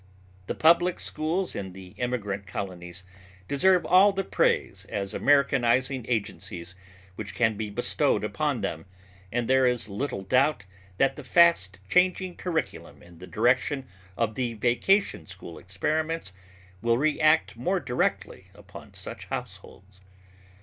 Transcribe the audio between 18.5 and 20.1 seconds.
upon such households.